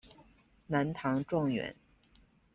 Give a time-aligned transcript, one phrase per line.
[0.65, 1.75] 南唐状元。